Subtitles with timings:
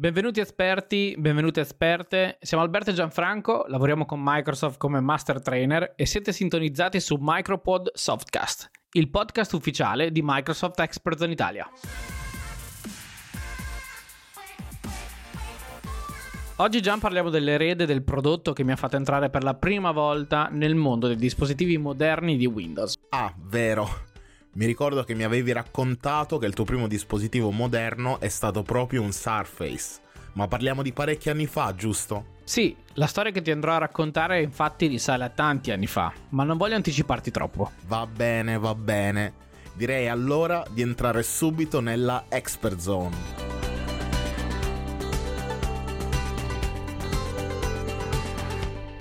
[0.00, 2.38] Benvenuti esperti, benvenute esperte.
[2.40, 7.90] Siamo Alberto e Gianfranco, lavoriamo con Microsoft come Master Trainer e siete sintonizzati su Micropod
[7.94, 11.68] Softcast, il podcast ufficiale di Microsoft Experts in Italia.
[16.58, 20.48] Oggi Gian parliamo dell'erede del prodotto che mi ha fatto entrare per la prima volta
[20.48, 22.94] nel mondo dei dispositivi moderni di Windows.
[23.08, 24.06] Ah, vero.
[24.52, 29.02] Mi ricordo che mi avevi raccontato che il tuo primo dispositivo moderno è stato proprio
[29.02, 30.00] un Surface.
[30.32, 32.36] Ma parliamo di parecchi anni fa, giusto?
[32.44, 36.44] Sì, la storia che ti andrò a raccontare infatti risale a tanti anni fa, ma
[36.44, 37.72] non voglio anticiparti troppo.
[37.86, 39.46] Va bene, va bene.
[39.74, 43.37] Direi allora di entrare subito nella Expert Zone.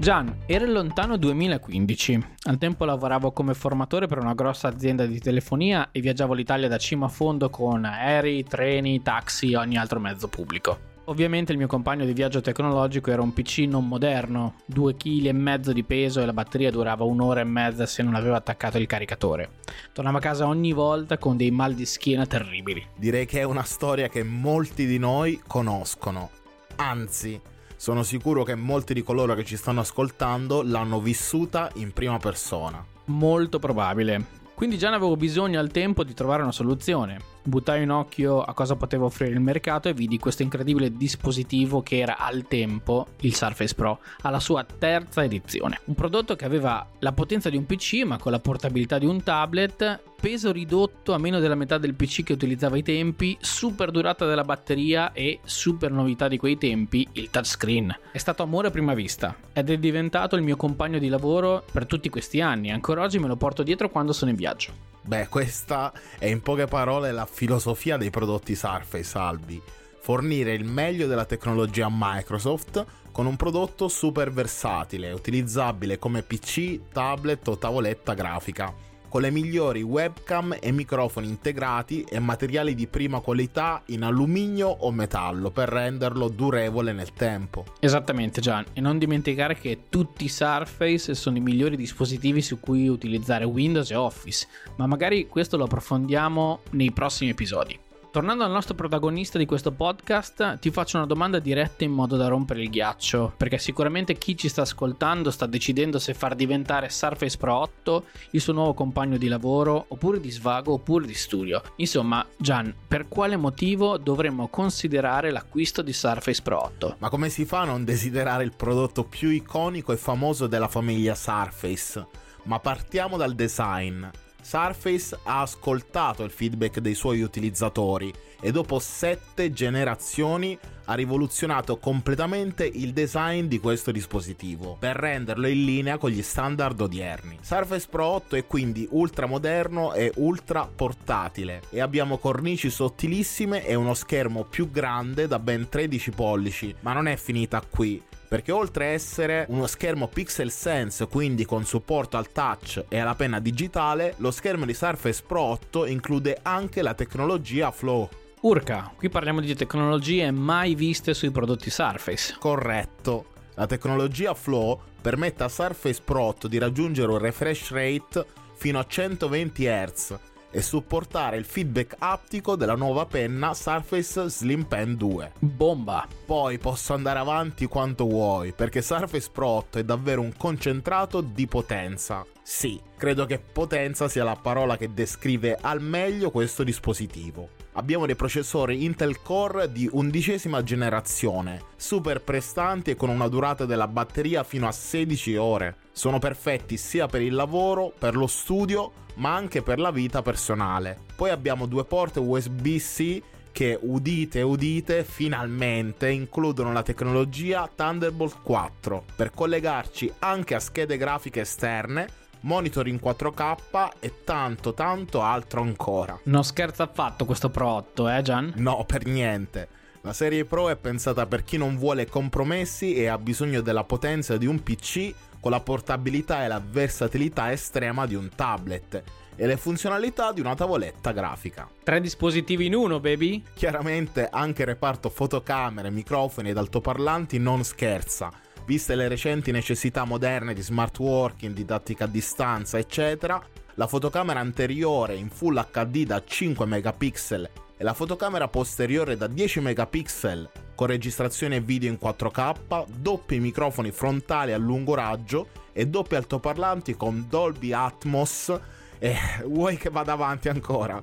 [0.00, 2.26] Gian, era il lontano 2015.
[2.44, 6.78] Al tempo lavoravo come formatore per una grossa azienda di telefonia e viaggiavo l'Italia da
[6.78, 10.86] cima a fondo con aerei, treni, taxi e ogni altro mezzo pubblico.
[11.06, 15.82] Ovviamente il mio compagno di viaggio tecnologico era un PC non moderno, 2 kg di
[15.82, 19.50] peso e la batteria durava un'ora e mezza se non aveva attaccato il caricatore.
[19.92, 22.86] Tornava a casa ogni volta con dei mal di schiena terribili.
[22.96, 26.30] Direi che è una storia che molti di noi conoscono.
[26.76, 27.40] Anzi,
[27.78, 32.84] sono sicuro che molti di coloro che ci stanno ascoltando l'hanno vissuta in prima persona.
[33.04, 34.36] Molto probabile.
[34.52, 37.37] Quindi già ne avevo bisogno al tempo di trovare una soluzione.
[37.48, 41.96] Buttai un occhio a cosa poteva offrire il mercato e vidi questo incredibile dispositivo che
[41.96, 45.80] era al tempo il Surface Pro, alla sua terza edizione.
[45.84, 49.22] Un prodotto che aveva la potenza di un PC ma con la portabilità di un
[49.22, 54.26] tablet peso ridotto a meno della metà del PC che utilizzava ai tempi, super durata
[54.26, 57.98] della batteria e super novità di quei tempi, il touchscreen.
[58.12, 61.86] È stato amore a prima vista ed è diventato il mio compagno di lavoro per
[61.86, 62.70] tutti questi anni.
[62.70, 64.87] Ancora oggi me lo porto dietro quando sono in viaggio.
[65.08, 69.58] Beh, questa è in poche parole la filosofia dei prodotti Surface Albi.
[70.02, 77.48] Fornire il meglio della tecnologia Microsoft con un prodotto super versatile, utilizzabile come PC, tablet
[77.48, 78.70] o tavoletta grafica
[79.08, 84.90] con le migliori webcam e microfoni integrati e materiali di prima qualità in alluminio o
[84.92, 87.64] metallo per renderlo durevole nel tempo.
[87.80, 92.88] Esattamente Gian, e non dimenticare che tutti i Surface sono i migliori dispositivi su cui
[92.88, 94.46] utilizzare Windows e Office,
[94.76, 97.86] ma magari questo lo approfondiamo nei prossimi episodi.
[98.10, 102.26] Tornando al nostro protagonista di questo podcast, ti faccio una domanda diretta in modo da
[102.26, 107.36] rompere il ghiaccio, perché sicuramente chi ci sta ascoltando sta decidendo se far diventare Surface
[107.36, 111.60] Pro 8 il suo nuovo compagno di lavoro, oppure di svago, oppure di studio.
[111.76, 116.96] Insomma, Gian, per quale motivo dovremmo considerare l'acquisto di Surface Pro 8?
[117.00, 121.14] Ma come si fa a non desiderare il prodotto più iconico e famoso della famiglia
[121.14, 122.06] Surface?
[122.44, 124.06] Ma partiamo dal design.
[124.40, 132.64] Surface ha ascoltato il feedback dei suoi utilizzatori e dopo sette generazioni ha rivoluzionato completamente
[132.64, 137.38] il design di questo dispositivo per renderlo in linea con gli standard odierni.
[137.42, 143.74] Surface Pro 8 è quindi ultra moderno e ultra portatile e abbiamo cornici sottilissime e
[143.74, 148.84] uno schermo più grande da ben 13 pollici, ma non è finita qui perché oltre
[148.84, 154.14] a essere uno schermo Pixel Sense, quindi con supporto al touch e alla penna digitale,
[154.18, 158.08] lo schermo di Surface Pro 8 include anche la tecnologia Flow.
[158.40, 162.36] Urca, qui parliamo di tecnologie mai viste sui prodotti Surface.
[162.38, 163.26] Corretto.
[163.54, 168.24] La tecnologia Flow permette a Surface Pro 8 di raggiungere un refresh rate
[168.54, 170.18] fino a 120 Hz
[170.50, 175.32] e supportare il feedback aptico della nuova penna Surface Slim Pen 2.
[175.38, 176.06] Bomba!
[176.24, 181.46] Poi posso andare avanti quanto vuoi, perché Surface Pro 8 è davvero un concentrato di
[181.46, 182.24] potenza.
[182.42, 187.57] Sì, credo che potenza sia la parola che descrive al meglio questo dispositivo.
[187.78, 193.86] Abbiamo dei processori Intel Core di undicesima generazione, super prestanti e con una durata della
[193.86, 195.76] batteria fino a 16 ore.
[195.92, 200.98] Sono perfetti sia per il lavoro, per lo studio, ma anche per la vita personale.
[201.14, 203.22] Poi abbiamo due porte USB-C
[203.52, 211.40] che udite udite finalmente includono la tecnologia Thunderbolt 4 per collegarci anche a schede grafiche
[211.40, 216.18] esterne monitor in 4K e tanto tanto altro ancora.
[216.24, 218.52] Non scherza affatto questo Pro 8, eh Gian?
[218.56, 219.68] No, per niente.
[220.02, 224.36] La serie Pro è pensata per chi non vuole compromessi e ha bisogno della potenza
[224.36, 229.02] di un PC con la portabilità e la versatilità estrema di un tablet
[229.36, 231.68] e le funzionalità di una tavoletta grafica.
[231.82, 233.42] Tre dispositivi in uno, baby?
[233.54, 238.30] Chiaramente anche il reparto fotocamere, microfoni ed altoparlanti non scherza
[238.68, 243.42] Viste le recenti necessità moderne di smart working, didattica a distanza, eccetera,
[243.76, 249.60] la fotocamera anteriore in Full HD da 5 megapixel e la fotocamera posteriore da 10
[249.60, 256.94] megapixel con registrazione video in 4K, doppi microfoni frontali a lungo raggio e doppi altoparlanti
[256.94, 258.54] con Dolby Atmos.
[258.98, 259.16] E
[259.46, 261.00] vuoi che vada avanti ancora?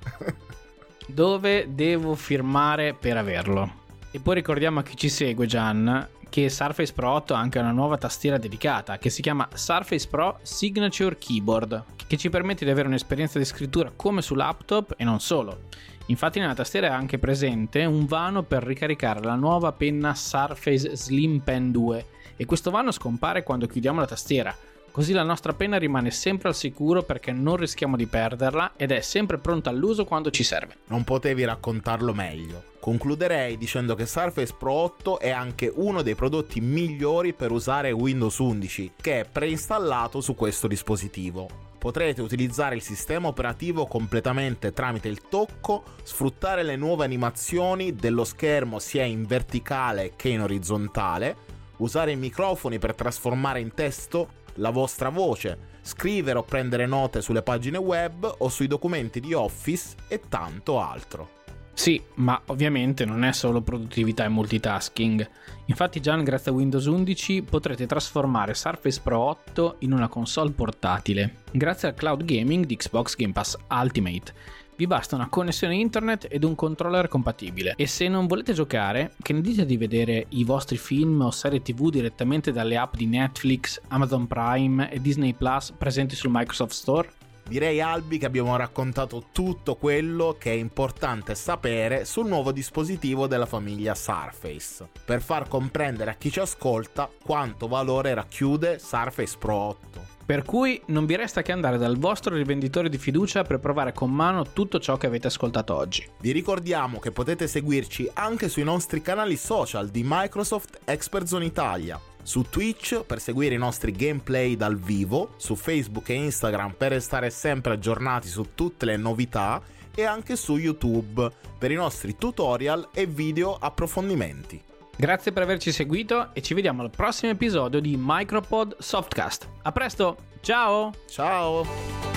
[1.07, 3.83] Dove devo firmare per averlo?
[4.12, 7.72] E poi ricordiamo a chi ci segue, Gian, che Surface Pro 8 ha anche una
[7.72, 12.88] nuova tastiera dedicata che si chiama Surface Pro Signature Keyboard, che ci permette di avere
[12.88, 15.63] un'esperienza di scrittura come su laptop e non solo.
[16.07, 21.39] Infatti nella tastiera è anche presente un vano per ricaricare la nuova penna Surface Slim
[21.39, 22.06] Pen 2
[22.36, 24.56] e questo vano scompare quando chiudiamo la tastiera,
[24.95, 29.01] così la nostra penna rimane sempre al sicuro perché non rischiamo di perderla ed è
[29.01, 30.77] sempre pronta all'uso quando ci serve.
[30.88, 32.63] Non potevi raccontarlo meglio.
[32.80, 38.38] Concluderei dicendo che Surface Pro 8 è anche uno dei prodotti migliori per usare Windows
[38.38, 41.50] 11, che è preinstallato su questo dispositivo.
[41.77, 48.80] Potrete utilizzare il sistema operativo completamente tramite il tocco, sfruttare le nuove animazioni dello schermo
[48.80, 51.36] sia in verticale che in orizzontale,
[51.80, 57.42] usare i microfoni per trasformare in testo la vostra voce, scrivere o prendere note sulle
[57.42, 61.44] pagine web o sui documenti di Office e tanto altro.
[61.75, 65.30] Sì, ma ovviamente non è solo produttività e multitasking.
[65.66, 71.42] Infatti già grazie a Windows 11 potrete trasformare Surface Pro 8 in una console portatile,
[71.51, 74.33] grazie al cloud gaming di Xbox Game Pass Ultimate.
[74.77, 77.75] Vi basta una connessione internet ed un controller compatibile.
[77.77, 81.62] E se non volete giocare, che ne dite di vedere i vostri film o serie
[81.62, 87.10] TV direttamente dalle app di Netflix, Amazon Prime e Disney Plus presenti sul Microsoft Store?
[87.47, 93.45] Direi Albi che abbiamo raccontato tutto quello che è importante sapere sul nuovo dispositivo della
[93.45, 100.13] famiglia Surface, per far comprendere a chi ci ascolta quanto valore racchiude Surface Pro 8.
[100.25, 104.12] Per cui non vi resta che andare dal vostro rivenditore di fiducia per provare con
[104.12, 106.03] mano tutto ciò che avete ascoltato oggi.
[106.19, 112.00] Vi ricordiamo che potete seguirci anche sui nostri canali social di Microsoft Expert Zone Italia
[112.25, 117.30] su Twitch per seguire i nostri gameplay dal vivo, su Facebook e Instagram per restare
[117.30, 119.62] sempre aggiornati su tutte le novità
[119.94, 124.60] e anche su YouTube per i nostri tutorial e video approfondimenti.
[124.98, 129.48] Grazie per averci seguito e ci vediamo al prossimo episodio di Micropod Softcast.
[129.62, 130.92] A presto, ciao!
[131.07, 132.14] Ciao!